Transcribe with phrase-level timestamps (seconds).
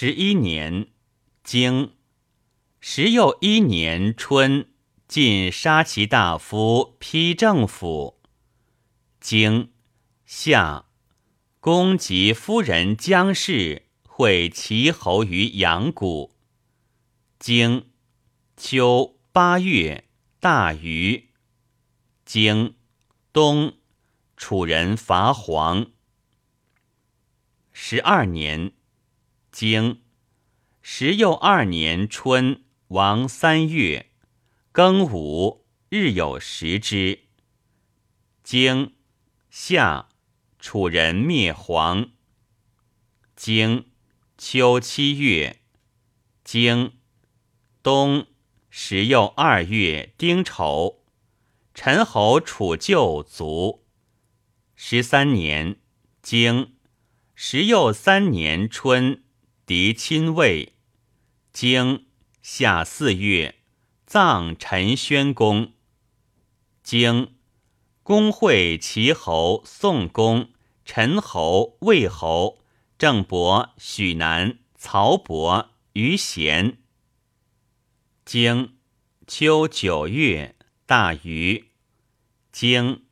[0.00, 0.86] 十一年，
[1.42, 1.96] 经
[2.78, 4.70] 时又一年春，
[5.08, 8.20] 晋杀其大夫批政府。
[9.18, 9.72] 经
[10.24, 10.84] 夏，
[11.58, 16.32] 公及夫人姜氏会齐侯于阳谷。
[17.40, 17.90] 经
[18.56, 20.04] 秋八月，
[20.38, 21.30] 大雨。
[22.24, 22.76] 经
[23.32, 23.74] 冬，
[24.36, 25.90] 楚人伐黄。
[27.72, 28.77] 十二年。
[29.58, 30.02] 经
[30.80, 34.12] 时又二年春，王三月，
[34.72, 37.24] 庚午，日有食之。
[38.44, 38.94] 经
[39.50, 40.10] 夏，
[40.60, 42.10] 楚人灭黄。
[43.34, 43.90] 经
[44.36, 45.58] 秋七月，
[46.44, 46.92] 经
[47.82, 48.28] 冬
[48.70, 51.02] 时又二月丁丑，
[51.74, 53.84] 陈侯楚旧卒。
[54.76, 55.80] 十三年，
[56.22, 56.76] 经
[57.34, 59.24] 时又三年春。
[59.68, 60.72] 狄亲卫，
[61.52, 62.06] 经
[62.40, 63.56] 夏四月，
[64.06, 65.74] 葬陈宣公。
[66.82, 67.34] 经
[68.02, 70.48] 公会齐侯、宋公、
[70.86, 72.60] 陈侯、魏侯、
[72.96, 76.78] 郑伯、许南、曹伯、于贤。
[78.24, 78.78] 经
[79.26, 81.72] 秋九月，大禹。
[82.50, 83.04] 经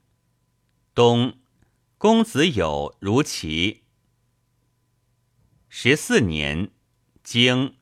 [0.95, 1.35] 冬，
[1.99, 3.83] 公子有如齐。
[5.79, 6.71] 十四年，
[7.23, 7.77] 经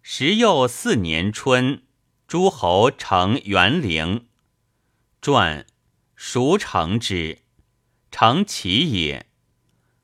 [0.00, 1.82] 时又四年春，
[2.26, 4.28] 诸侯成元陵。
[5.20, 5.66] 传
[6.16, 7.40] 孰成之？
[8.10, 9.26] 成齐也。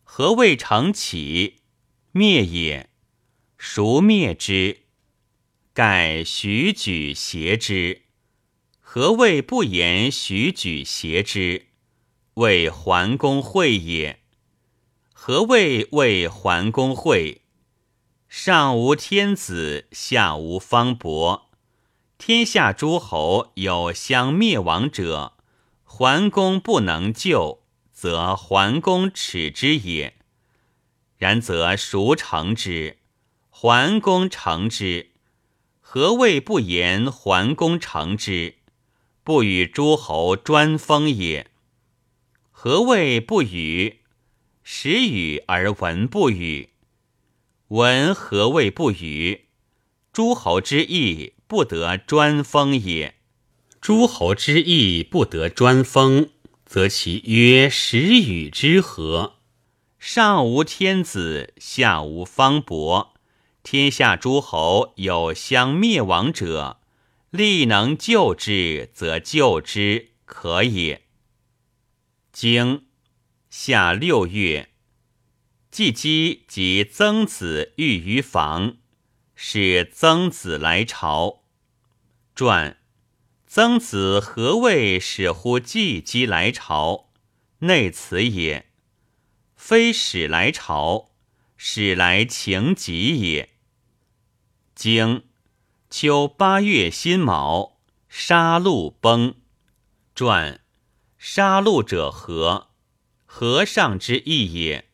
[0.03, 1.61] 何谓成齐？
[2.13, 2.91] 灭也。
[3.57, 4.83] 孰灭之？
[5.73, 8.03] 盖许举挟之。
[8.81, 11.69] 何谓不言许举挟之？
[12.35, 14.21] 谓桓公会也。
[15.17, 17.43] 何谓为桓公会？
[18.29, 21.51] 上无天子，下无方伯，
[22.19, 25.33] 天下诸侯有相灭亡者，
[25.85, 30.17] 桓公不能救，则桓公耻之也。
[31.17, 32.99] 然则孰成之？
[33.49, 35.13] 桓公成之。
[35.81, 38.57] 何谓不言桓公成之？
[39.23, 41.51] 不与诸侯专封也。
[42.51, 44.01] 何谓不与？
[44.67, 46.71] 时语而闻不语，
[47.69, 49.49] 闻何谓不语？
[50.11, 53.17] 诸侯之意不得专封也。
[53.83, 56.31] 诸侯之意不得专封，
[56.65, 59.35] 则其曰时语之何？
[59.99, 63.13] 上无天子，下无方伯，
[63.63, 66.81] 天下诸侯有相灭亡者，
[67.29, 71.03] 力能救之，则救之可也。
[72.33, 72.87] 经。
[73.57, 74.71] 夏六月，
[75.71, 78.79] 季姬及曾子寓于房，
[79.37, 81.45] 使曾子来朝。
[82.35, 82.79] 传
[83.47, 87.13] 曾子何谓使乎季姬来朝？
[87.61, 88.73] 内辞也。
[89.55, 91.13] 非使来朝，
[91.57, 93.51] 使来请己也。
[94.75, 95.23] 经
[95.89, 97.79] 秋八月辛卯，
[98.09, 99.37] 杀戮崩。
[100.13, 100.61] 传
[101.17, 102.74] 杀戮者何？
[103.37, 104.89] 和尚之意也，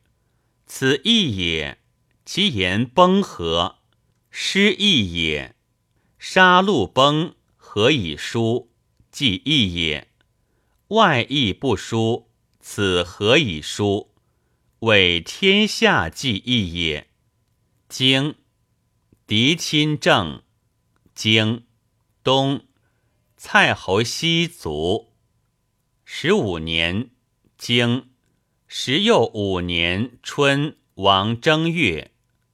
[0.65, 1.77] 此意也。
[2.25, 3.77] 其言崩河？
[4.31, 5.55] 失义也。
[6.17, 8.71] 杀戮崩，何以书？
[9.11, 10.07] 即义也。
[10.87, 14.11] 外义不书，此何以书？
[14.79, 17.11] 为天下计义也。
[17.87, 18.33] 经
[19.27, 20.41] 嫡亲政，
[21.13, 21.67] 经
[22.23, 22.65] 东
[23.37, 25.13] 蔡侯西卒。
[26.03, 27.11] 十五年，
[27.55, 28.07] 经。
[28.73, 32.11] 时又五年春，王正月，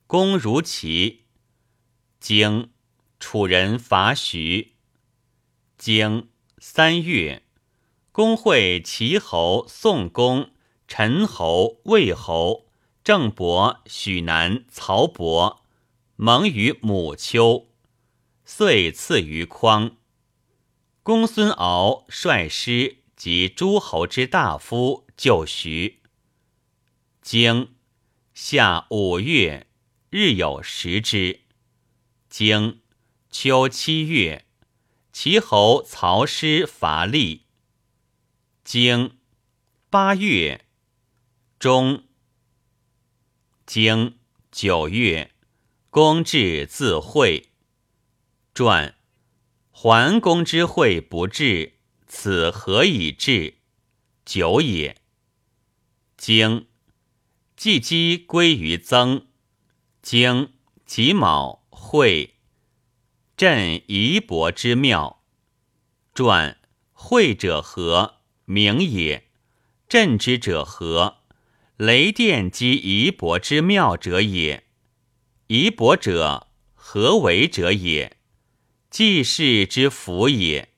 [0.08, 1.26] 公如齐。
[2.20, 2.72] 经
[3.20, 4.74] 楚人伐徐。
[5.78, 7.44] 经三月，
[8.12, 10.50] 公会齐侯、宋公、
[10.88, 12.66] 陈侯、魏侯、
[13.04, 15.62] 郑伯、许南、曹伯，
[16.16, 17.68] 盟于母丘，
[18.44, 19.98] 遂赐于匡。
[21.04, 25.97] 公孙敖率师及诸侯之大夫救徐。
[27.30, 27.76] 经
[28.34, 29.68] 夏五月，
[30.10, 31.42] 日有食之。
[32.30, 32.80] 经
[33.30, 34.46] 秋七月，
[35.12, 37.48] 齐侯曹师伐厉。
[38.64, 39.18] 经
[39.90, 40.68] 八月
[41.60, 42.06] 中。
[43.66, 44.18] 经
[44.50, 45.34] 九月，
[45.90, 47.50] 公至自会。
[48.54, 48.96] 传
[49.70, 51.74] 桓公之会不至，
[52.08, 53.56] 此何以至？
[54.24, 55.02] 久也。
[56.16, 56.68] 经。
[57.58, 59.26] 季姬归于曾，
[60.04, 60.54] 经
[60.86, 62.36] 己卯会，
[63.36, 65.24] 镇夷伯之庙。
[66.14, 66.60] 传
[66.92, 68.20] 会者何？
[68.46, 69.32] 名也。
[69.90, 71.24] 镇之者何？
[71.78, 74.68] 雷电击夷伯之庙者也。
[75.48, 78.18] 夷伯者，何为者也？
[78.92, 80.76] 祭祀之福也。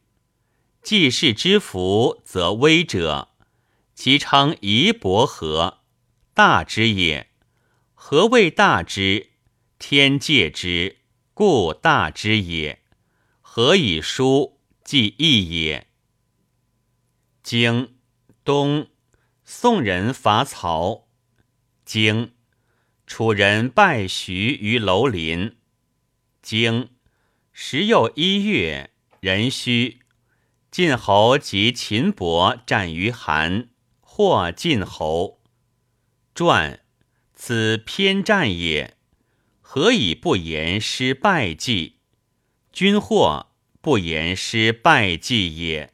[0.81, 3.31] 祭祀之福，则威者。
[3.93, 5.78] 其称夷伯何？
[6.39, 7.27] 大之也。
[7.93, 9.31] 何谓大之？
[9.77, 10.99] 天界之，
[11.33, 12.81] 故大之也。
[13.41, 14.61] 何以书？
[14.81, 15.87] 即义也。
[17.43, 17.97] 经
[18.45, 18.87] 东
[19.43, 21.09] 宋人伐曹。
[21.83, 22.31] 经
[23.05, 25.57] 楚人拜徐于楼林。
[26.41, 26.91] 经
[27.51, 29.99] 时又一月，壬戌，
[30.71, 33.67] 晋侯及秦伯战于韩。
[33.99, 35.38] 或晋侯
[36.39, 36.79] 传，
[37.35, 38.95] 此偏战也。
[39.59, 41.97] 何以不言失败绩？
[42.71, 43.47] 君或
[43.81, 45.91] 不言失败绩也。